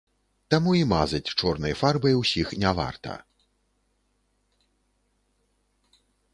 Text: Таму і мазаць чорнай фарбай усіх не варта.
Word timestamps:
Таму 0.53 0.71
і 0.77 0.79
мазаць 0.93 1.33
чорнай 1.39 1.73
фарбай 1.81 2.15
усіх 2.21 2.55
не 2.65 2.73
варта. 2.81 3.15